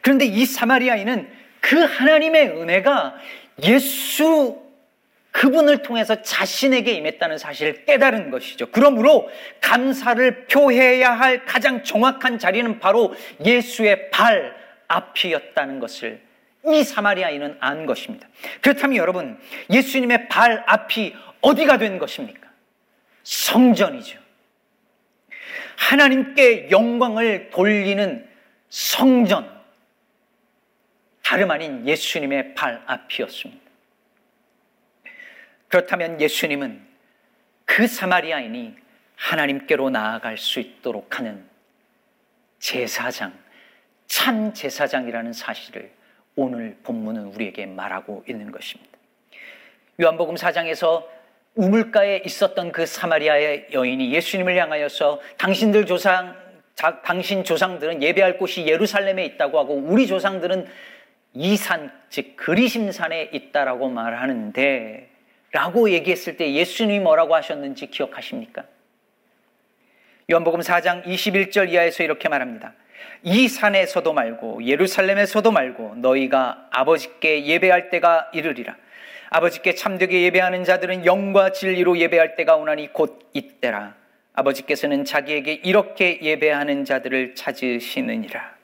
그런데 0.00 0.24
이 0.24 0.44
사마리아인은 0.44 1.28
그 1.60 1.78
하나님의 1.78 2.48
은혜가 2.50 3.16
예수 3.64 4.62
그분을 5.32 5.82
통해서 5.82 6.22
자신에게 6.22 6.92
임했다는 6.92 7.36
사실을 7.36 7.84
깨달은 7.84 8.30
것이죠. 8.30 8.70
그러므로 8.70 9.28
감사를 9.60 10.46
표해야 10.46 11.12
할 11.12 11.44
가장 11.44 11.82
정확한 11.82 12.38
자리는 12.38 12.78
바로 12.78 13.14
예수의 13.44 14.10
발 14.10 14.56
앞이었다는 14.88 15.78
것을 15.78 16.22
이 16.64 16.82
사마리아인은 16.82 17.58
안 17.60 17.86
것입니다. 17.86 18.28
그렇다면 18.60 18.96
여러분, 18.96 19.38
예수님의 19.70 20.28
발 20.28 20.64
앞이 20.66 21.14
어디가 21.42 21.78
된 21.78 21.98
것입니까? 21.98 22.48
성전이죠. 23.22 24.18
하나님께 25.76 26.70
영광을 26.70 27.50
돌리는 27.50 28.26
성전. 28.70 29.55
다름 31.26 31.50
아닌 31.50 31.84
예수님의 31.84 32.54
발 32.54 32.80
앞이었습니다. 32.86 33.60
그렇다면 35.66 36.20
예수님은 36.20 36.86
그 37.64 37.88
사마리아인이 37.88 38.76
하나님께로 39.16 39.90
나아갈 39.90 40.38
수 40.38 40.60
있도록 40.60 41.18
하는 41.18 41.44
제사장, 42.60 43.36
참 44.06 44.54
제사장이라는 44.54 45.32
사실을 45.32 45.90
오늘 46.36 46.76
본문은 46.84 47.24
우리에게 47.24 47.66
말하고 47.66 48.22
있는 48.28 48.52
것입니다. 48.52 48.96
요한복음 50.00 50.36
4장에서 50.36 51.08
우물가에 51.56 52.22
있었던 52.24 52.70
그 52.70 52.86
사마리아의 52.86 53.70
여인이 53.72 54.14
예수님을 54.14 54.56
향하여서 54.56 55.20
당신들 55.38 55.86
조상, 55.86 56.36
자, 56.76 57.02
당신 57.02 57.42
조상들은 57.42 58.00
예배할 58.00 58.38
곳이 58.38 58.68
예루살렘에 58.68 59.24
있다고 59.24 59.58
하고 59.58 59.74
우리 59.74 60.06
조상들은 60.06 60.68
이 61.38 61.58
산, 61.58 61.92
즉 62.08 62.34
그리심산에 62.36 63.30
있다라고 63.32 63.90
말하는데 63.90 65.10
라고 65.52 65.90
얘기했을 65.90 66.38
때 66.38 66.52
예수님이 66.54 67.00
뭐라고 67.00 67.34
하셨는지 67.34 67.88
기억하십니까? 67.88 68.64
요한복음 70.30 70.60
4장 70.60 71.04
21절 71.04 71.70
이하에서 71.70 72.02
이렇게 72.02 72.30
말합니다. 72.30 72.72
이 73.22 73.48
산에서도 73.48 74.12
말고 74.14 74.64
예루살렘에서도 74.64 75.50
말고 75.52 75.96
너희가 75.96 76.68
아버지께 76.70 77.44
예배할 77.44 77.90
때가 77.90 78.30
이르리라. 78.32 78.74
아버지께 79.28 79.74
참되게 79.74 80.22
예배하는 80.22 80.64
자들은 80.64 81.04
영과 81.04 81.52
진리로 81.52 81.98
예배할 81.98 82.36
때가 82.36 82.56
오나니 82.56 82.94
곧 82.94 83.28
이때라. 83.34 83.94
아버지께서는 84.32 85.04
자기에게 85.04 85.52
이렇게 85.52 86.18
예배하는 86.22 86.86
자들을 86.86 87.34
찾으시느니라. 87.34 88.55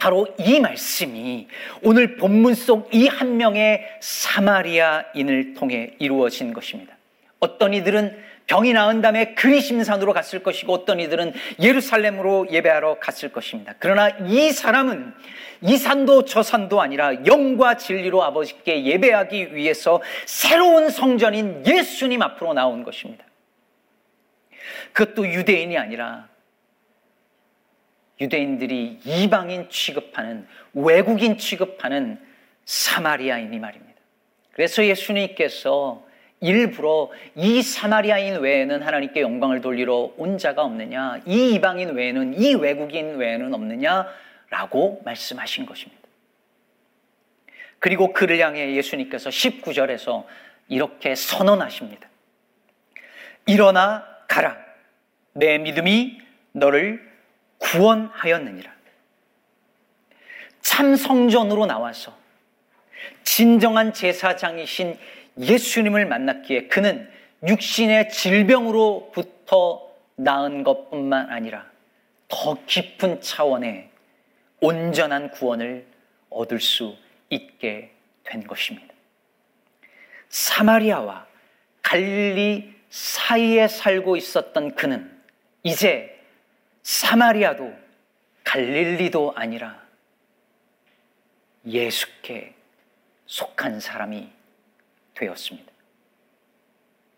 바로 0.00 0.26
이 0.38 0.58
말씀이 0.60 1.46
오늘 1.82 2.16
본문 2.16 2.54
속 2.54 2.88
이 2.92 3.06
한 3.06 3.36
명의 3.36 3.86
사마리아인을 4.00 5.54
통해 5.54 5.94
이루어진 5.98 6.52
것입니다. 6.54 6.96
어떤 7.38 7.74
이들은 7.74 8.30
병이 8.46 8.72
나은 8.72 9.00
다음에 9.00 9.34
그리심산으로 9.34 10.12
갔을 10.12 10.42
것이고 10.42 10.72
어떤 10.72 10.98
이들은 10.98 11.34
예루살렘으로 11.60 12.48
예배하러 12.50 12.98
갔을 12.98 13.30
것입니다. 13.30 13.74
그러나 13.78 14.08
이 14.26 14.50
사람은 14.50 15.12
이 15.60 15.76
산도 15.76 16.24
저 16.24 16.42
산도 16.42 16.80
아니라 16.80 17.26
영과 17.26 17.76
진리로 17.76 18.24
아버지께 18.24 18.86
예배하기 18.86 19.54
위해서 19.54 20.02
새로운 20.26 20.88
성전인 20.88 21.64
예수님 21.64 22.22
앞으로 22.22 22.54
나온 22.54 22.82
것입니다. 22.82 23.24
그것도 24.92 25.28
유대인이 25.28 25.76
아니라 25.78 26.29
유대인들이 28.20 29.00
이방인 29.04 29.68
취급하는 29.70 30.46
외국인 30.74 31.38
취급하는 31.38 32.18
사마리아인이 32.64 33.58
말입니다. 33.58 34.00
그래서 34.52 34.84
예수님께서 34.84 36.04
일부러 36.40 37.10
이 37.34 37.62
사마리아인 37.62 38.40
외에는 38.40 38.82
하나님께 38.82 39.20
영광을 39.20 39.60
돌리러 39.60 40.14
온 40.16 40.38
자가 40.38 40.62
없느냐, 40.62 41.20
이 41.26 41.54
이방인 41.54 41.90
외에는, 41.90 42.40
이 42.40 42.54
외국인 42.54 43.16
외에는 43.16 43.52
없느냐 43.52 44.06
라고 44.48 45.00
말씀하신 45.04 45.66
것입니다. 45.66 46.00
그리고 47.78 48.12
그를 48.12 48.38
향해 48.38 48.74
예수님께서 48.74 49.30
19절에서 49.30 50.24
이렇게 50.68 51.14
선언하십니다. 51.14 52.08
일어나 53.46 54.06
가라. 54.28 54.56
내 55.32 55.58
믿음이 55.58 56.20
너를 56.52 57.09
구원하였느니라. 57.60 58.70
참 60.60 60.96
성전으로 60.96 61.66
나와서 61.66 62.16
진정한 63.22 63.94
제사장이신 63.94 64.98
예수님을 65.38 66.06
만났기에 66.06 66.68
그는 66.68 67.08
육신의 67.46 68.10
질병으로부터 68.10 69.88
나은 70.16 70.64
것뿐만 70.64 71.30
아니라 71.30 71.64
더 72.28 72.58
깊은 72.66 73.22
차원의 73.22 73.88
온전한 74.60 75.30
구원을 75.30 75.86
얻을 76.28 76.60
수 76.60 76.96
있게 77.30 77.92
된 78.24 78.46
것입니다. 78.46 78.92
사마리아와 80.28 81.26
갈릴리 81.82 82.74
사이에 82.90 83.68
살고 83.68 84.16
있었던 84.16 84.74
그는 84.74 85.10
이제 85.62 86.19
사마리아도 86.82 87.72
갈릴리도 88.44 89.34
아니라 89.36 89.80
예수께 91.66 92.54
속한 93.26 93.80
사람이 93.80 94.28
되었습니다. 95.14 95.70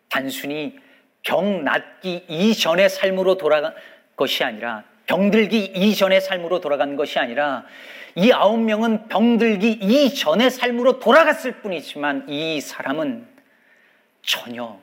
단순히 0.09 0.79
병 1.23 1.65
낫기 1.65 2.27
이전의 2.29 2.91
삶으로 2.91 3.39
돌아간 3.39 3.75
것이 4.17 4.45
아니라 4.45 4.85
병들기 5.07 5.73
이전의 5.75 6.21
삶으로 6.21 6.61
돌아간 6.61 6.97
것이 6.97 7.19
아니라 7.19 7.65
이 8.15 8.31
아홉 8.33 8.59
명은 8.61 9.09
병들기 9.09 9.79
이전의 9.81 10.51
삶으로 10.51 10.99
돌아갔을 10.99 11.61
뿐이지만 11.61 12.29
이 12.29 12.61
사람은 12.61 13.27
전혀 14.23 14.81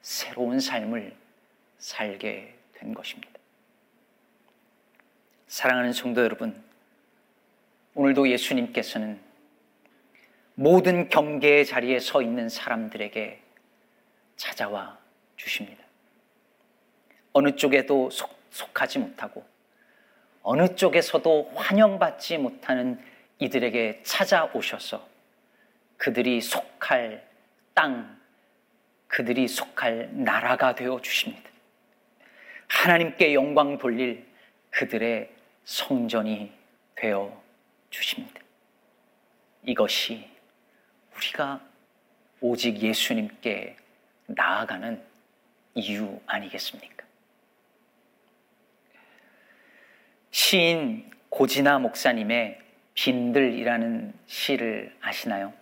새로운 0.00 0.58
삶을 0.58 1.14
살게 1.78 2.54
된 2.74 2.94
것입니다. 2.94 3.31
사랑하는 5.52 5.92
성도 5.92 6.22
여러분, 6.22 6.64
오늘도 7.94 8.30
예수님께서는 8.30 9.20
모든 10.54 11.10
경계의 11.10 11.66
자리에 11.66 11.98
서 11.98 12.22
있는 12.22 12.48
사람들에게 12.48 13.38
찾아와 14.36 14.98
주십니다. 15.36 15.84
어느 17.34 17.54
쪽에도 17.54 18.08
속, 18.08 18.34
속하지 18.48 19.00
못하고 19.00 19.44
어느 20.42 20.74
쪽에서도 20.74 21.52
환영받지 21.54 22.38
못하는 22.38 22.98
이들에게 23.38 24.04
찾아오셔서 24.04 25.06
그들이 25.98 26.40
속할 26.40 27.28
땅, 27.74 28.18
그들이 29.06 29.46
속할 29.48 30.12
나라가 30.12 30.74
되어 30.74 31.02
주십니다. 31.02 31.50
하나님께 32.68 33.34
영광 33.34 33.76
돌릴 33.76 34.26
그들의 34.70 35.41
성전이 35.64 36.52
되어 36.94 37.42
주십니다. 37.90 38.40
이것이 39.64 40.28
우리가 41.16 41.60
오직 42.40 42.78
예수님께 42.78 43.76
나아가는 44.26 45.02
이유 45.74 46.20
아니겠습니까? 46.26 47.04
시인 50.30 51.10
고진아 51.28 51.78
목사님의 51.78 52.60
빈들이라는 52.94 54.12
시를 54.26 54.94
아시나요? 55.00 55.52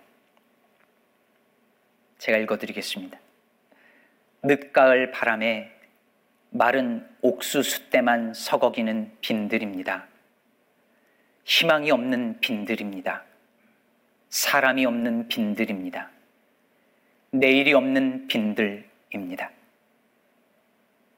제가 2.19 2.39
읽어드리겠습니다. 2.39 3.19
늦가을 4.43 5.11
바람에 5.11 5.80
마른 6.51 7.07
옥수수 7.23 7.91
때만 7.91 8.35
서거기는 8.35 9.17
빈들입니다. 9.21 10.07
희망이 11.45 11.91
없는 11.91 12.41
빈들입니다. 12.41 13.25
사람이 14.29 14.85
없는 14.85 15.29
빈들입니다. 15.29 16.11
내일이 17.31 17.73
없는 17.73 18.27
빈들입니다. 18.27 19.51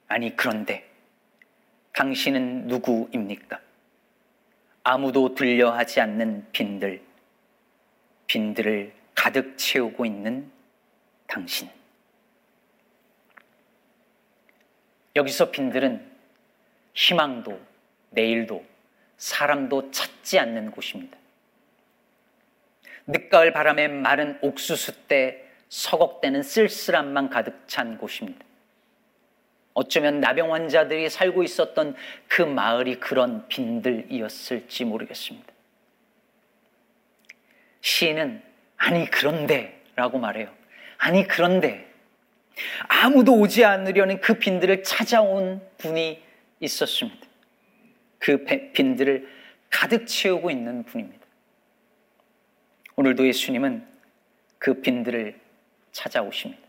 아니, 0.08 0.36
그런데 0.36 0.86
당신은 1.94 2.66
누구입니까? 2.66 3.58
아무도 4.84 5.34
들려 5.34 5.70
하지 5.70 6.00
않는 6.00 6.46
빈들, 6.52 7.02
빈들을 8.26 8.92
가득 9.14 9.56
채우고 9.56 10.04
있는 10.04 10.50
당신. 11.26 11.68
여기서 15.16 15.50
빈들은 15.50 16.10
희망도, 16.94 17.60
내일도, 18.10 18.64
사람도 19.16 19.90
찾지 19.90 20.38
않는 20.38 20.70
곳입니다. 20.70 21.16
늦가을 23.06 23.52
바람에 23.52 23.88
마른 23.88 24.38
옥수수 24.42 25.06
때 25.06 25.44
서걱대는 25.68 26.42
쓸쓸함만 26.42 27.30
가득 27.30 27.64
찬 27.66 27.98
곳입니다. 27.98 28.44
어쩌면 29.74 30.20
나병 30.20 30.52
환자들이 30.52 31.08
살고 31.08 31.42
있었던 31.42 31.96
그 32.28 32.42
마을이 32.42 33.00
그런 33.00 33.48
빈들이었을지 33.48 34.84
모르겠습니다. 34.84 35.52
시인은 37.80 38.42
아니 38.76 39.10
그런데 39.10 39.82
라고 39.96 40.18
말해요. 40.18 40.52
아니 40.98 41.26
그런데 41.26 41.91
아무도 42.88 43.38
오지 43.38 43.64
않으려는 43.64 44.20
그 44.20 44.38
빈들을 44.38 44.82
찾아온 44.82 45.60
분이 45.78 46.22
있었습니다. 46.60 47.26
그 48.18 48.44
빈들을 48.72 49.28
가득 49.70 50.06
채우고 50.06 50.50
있는 50.50 50.84
분입니다. 50.84 51.26
오늘도 52.96 53.26
예수님은 53.26 53.86
그 54.58 54.80
빈들을 54.80 55.40
찾아오십니다. 55.92 56.62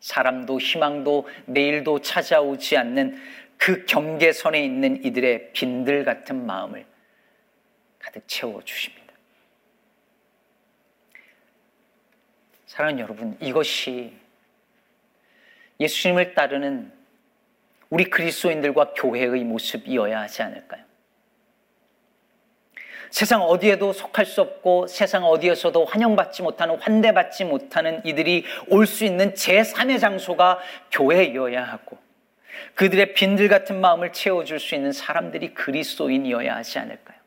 사람도 0.00 0.58
희망도 0.58 1.28
내일도 1.46 2.00
찾아오지 2.00 2.76
않는 2.76 3.20
그 3.56 3.84
경계선에 3.84 4.62
있는 4.62 5.04
이들의 5.04 5.52
빈들 5.52 6.04
같은 6.04 6.46
마음을 6.46 6.86
가득 7.98 8.26
채워 8.26 8.62
주십니다. 8.64 9.14
사랑하는 12.66 13.02
여러분, 13.02 13.36
이것이 13.40 14.19
예수님을 15.80 16.34
따르는 16.34 16.92
우리 17.88 18.04
그리스도인들과 18.04 18.92
교회의 18.94 19.42
모습이어야 19.44 20.20
하지 20.20 20.42
않을까요? 20.42 20.84
세상 23.10 23.42
어디에도 23.42 23.92
속할 23.92 24.24
수 24.24 24.40
없고 24.40 24.86
세상 24.86 25.24
어디에서도 25.24 25.84
환영받지 25.84 26.42
못하는 26.42 26.76
환대받지 26.76 27.44
못하는 27.44 28.00
이들이 28.04 28.44
올 28.68 28.86
수 28.86 29.04
있는 29.04 29.32
제3의 29.34 29.98
장소가 29.98 30.60
교회이어야 30.92 31.64
하고 31.64 31.98
그들의 32.74 33.14
빈들 33.14 33.48
같은 33.48 33.80
마음을 33.80 34.12
채워줄 34.12 34.60
수 34.60 34.76
있는 34.76 34.92
사람들이 34.92 35.54
그리스도인이어야 35.54 36.54
하지 36.54 36.78
않을까요? 36.78 37.18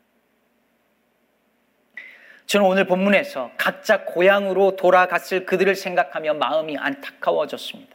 저는 2.46 2.66
오늘 2.66 2.86
본문에서 2.86 3.50
각자 3.58 4.04
고향으로 4.04 4.76
돌아갔을 4.76 5.44
그들을 5.44 5.74
생각하며 5.74 6.34
마음이 6.34 6.78
안타까워졌습니다. 6.78 7.94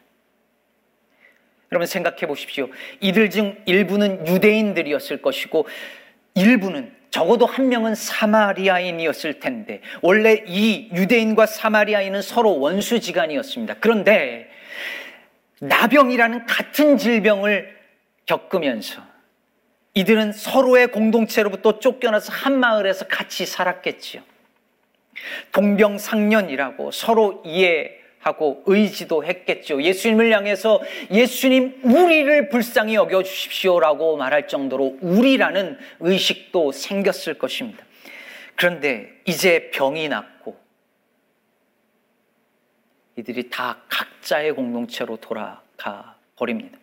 여러분 1.71 1.86
생각해 1.86 2.25
보십시오. 2.27 2.69
이들 2.99 3.29
중 3.29 3.58
일부는 3.65 4.27
유대인들이었을 4.27 5.21
것이고 5.21 5.67
일부는 6.36 6.95
적어도 7.12 7.45
한 7.45 7.69
명은 7.69 7.95
사마리아인이었을 7.95 9.39
텐데 9.39 9.82
원래 10.01 10.43
이 10.45 10.89
유대인과 10.93 11.45
사마리아인은 11.45 12.21
서로 12.21 12.60
원수지간이었습니다. 12.60 13.75
그런데 13.79 14.49
나병이라는 15.60 16.45
같은 16.45 16.97
질병을 16.97 17.77
겪으면서 18.25 19.01
이들은 19.95 20.34
서로의 20.34 20.88
공동체로부터 20.88 21.79
쫓겨나서 21.79 22.32
한 22.32 22.60
마을에서 22.60 23.08
같이 23.08 23.45
살았겠지요. 23.45 24.21
동병상련이라고 25.51 26.91
서로 26.91 27.41
이해 27.45 27.98
하고 28.19 28.63
의지도 28.65 29.23
했겠죠. 29.23 29.82
예수님을 29.82 30.32
향해서 30.34 30.82
예수님 31.12 31.82
우리를 31.84 32.49
불쌍히 32.49 32.95
여겨 32.95 33.23
주십시오라고 33.23 34.17
말할 34.17 34.47
정도로 34.47 34.97
우리라는 35.01 35.77
의식도 36.01 36.73
생겼을 36.73 37.38
것입니다. 37.38 37.84
그런데 38.55 39.10
이제 39.25 39.71
병이 39.71 40.10
났고 40.10 40.60
이들이 43.15 43.49
다 43.49 43.82
각자의 43.89 44.53
공동체로 44.53 45.17
돌아가 45.17 46.17
버립니다. 46.36 46.77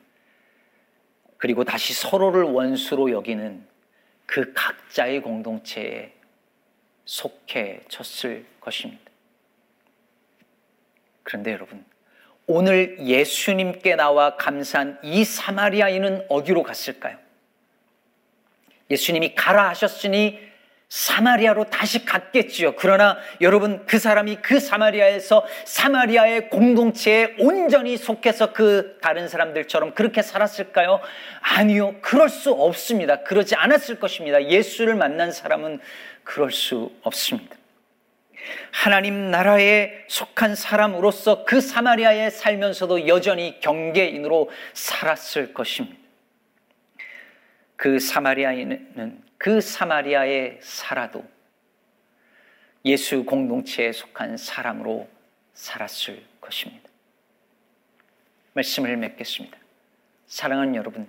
그리고 1.37 1.65
다시 1.65 1.93
서로를 1.93 2.45
원수로 2.45 3.11
여기는 3.11 3.67
그 4.25 4.53
각자의 4.55 5.21
공동체에 5.21 6.13
속해졌을 7.05 8.47
것입니다. 8.61 9.05
그런데 11.27 11.53
여러분, 11.53 11.85
오늘 12.47 13.01
예수님께 13.01 13.97
나와 13.97 14.37
감사한 14.37 15.01
이 15.03 15.25
사마리아인은 15.25 16.27
어디로 16.29 16.63
갔을까요? 16.63 17.19
예수님이 18.89 19.35
가라 19.35 19.69
하셨으니 19.71 20.39
사마리아로 20.89 21.65
다시 21.65 22.05
갔겠지요. 22.05 22.77
그러나 22.77 23.19
여러분 23.41 23.85
그 23.87 23.99
사람이 23.99 24.37
그 24.37 24.61
사마리아에서 24.61 25.45
사마리아의 25.65 26.49
공동체에 26.49 27.35
온전히 27.41 27.97
속해서 27.97 28.53
그 28.53 28.97
다른 29.03 29.27
사람들처럼 29.27 29.95
그렇게 29.95 30.23
살았을까요? 30.23 31.01
아니요. 31.41 31.97
그럴 32.03 32.29
수 32.29 32.53
없습니다. 32.53 33.25
그러지 33.25 33.57
않았을 33.57 33.99
것입니다. 33.99 34.45
예수를 34.45 34.95
만난 34.95 35.33
사람은 35.33 35.81
그럴 36.23 36.53
수 36.53 36.93
없습니다. 37.03 37.57
하나님 38.73 39.31
나라에 39.31 40.05
속한 40.09 40.55
사람으로서 40.55 41.45
그 41.45 41.61
사마리아에 41.61 42.31
살면서도 42.31 43.09
여전히 43.09 43.61
경계인으로 43.61 44.51
살았을 44.75 45.55
것입니다. 45.55 45.99
그 47.77 47.99
사마리아인은 47.99 49.23
그 49.39 49.61
사마리아에 49.61 50.59
살아도 50.61 51.25
예수 52.85 53.25
공동체에 53.25 53.93
속한 53.93 54.37
사람으로 54.37 55.09
살았을 55.55 56.23
것입니다. 56.41 56.89
말씀을 58.55 58.97
맺겠습니다. 58.97 59.59
사랑하는 60.27 60.75
여러분, 60.75 61.09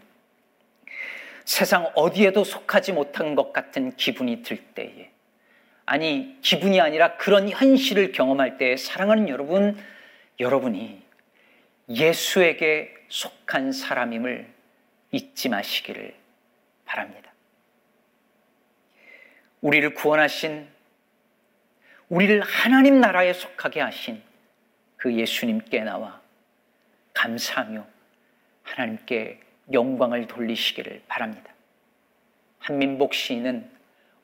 세상 1.46 1.90
어디에도 1.96 2.44
속하지 2.44 2.92
못한 2.92 3.36
것 3.36 3.54
같은 3.54 3.96
기분이 3.96 4.42
들 4.42 4.58
때에, 4.58 5.12
아니, 5.88 6.38
기분이 6.42 6.82
아니라 6.82 7.16
그런 7.16 7.48
현실을 7.48 8.12
경험할 8.12 8.58
때, 8.58 8.76
사랑하는 8.76 9.30
여러분, 9.30 9.82
여러분이 10.38 11.02
예수에게 11.88 12.94
속한 13.08 13.72
사람임을 13.72 14.54
잊지 15.14 15.48
마시기를 15.48 16.14
바랍니다. 16.84 17.32
우리를 19.62 19.94
구원하신, 19.94 20.68
우리를 22.10 22.42
하나님 22.42 23.00
나라에 23.00 23.32
속하게 23.32 23.80
하신 23.80 24.22
그 24.98 25.14
예수님께 25.14 25.86
나와 25.86 26.22
감사하며 27.14 27.88
하나님께 28.64 29.40
영광을 29.72 30.28
돌리시기를 30.28 31.04
바랍니다. 31.08 31.54
한민복 32.60 33.14
시인은 33.14 33.72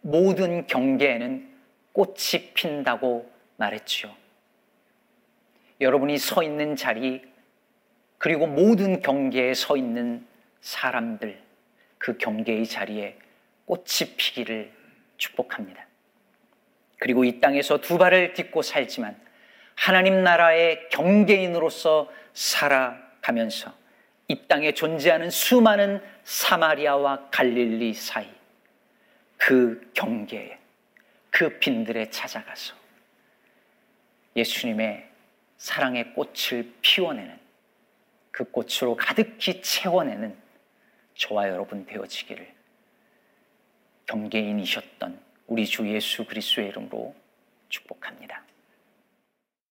모든 0.02 0.67
경계에는 0.67 1.53
꽃이 1.93 2.53
핀다고 2.53 3.32
말했지요. 3.58 4.13
여러분이 5.79 6.17
서 6.17 6.43
있는 6.43 6.75
자리, 6.75 7.21
그리고 8.17 8.47
모든 8.47 9.01
경계에 9.01 9.53
서 9.53 9.77
있는 9.77 10.25
사람들, 10.62 11.41
그 11.97 12.17
경계의 12.17 12.65
자리에 12.65 13.17
꽃이 13.65 14.15
피기를 14.17 14.71
축복합니다. 15.17 15.88
그리고 16.99 17.23
이 17.23 17.39
땅에서 17.39 17.79
두 17.79 17.97
발을 17.97 18.34
딛고 18.34 18.62
살지만 18.62 19.19
하나님 19.75 20.23
나라의 20.23 20.89
경계인으로서 20.89 22.10
살아가면서 22.34 23.73
이 24.27 24.47
땅에 24.47 24.73
존재하는 24.73 25.29
수많은 25.29 26.01
사마리아와 26.23 27.29
갈릴리 27.29 27.93
사이 27.93 28.29
그 29.38 29.91
경계에 29.93 30.62
그 31.34 31.58
빈들에 31.58 32.12
찾아가서 32.12 32.76
예수님의 34.36 35.10
사랑의 35.58 36.13
꽃을 36.13 36.72
피워내는 36.84 37.39
그 38.30 38.43
꽃으로 38.43 38.96
가득히 38.96 39.60
채워내는 39.63 40.38
저와 41.15 41.50
여러분 41.50 41.88
되어지기를 41.88 42.54
경계인이셨던 44.06 45.19
우리 45.48 45.65
주 45.65 45.91
예수 45.91 46.24
그리스도의 46.24 46.67
이름으로 46.67 47.15
축복합니다. 47.69 48.42